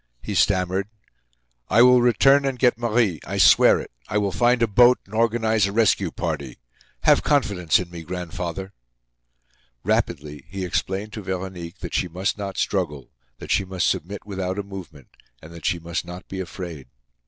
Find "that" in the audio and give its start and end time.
11.81-11.93, 13.37-13.51, 15.53-15.65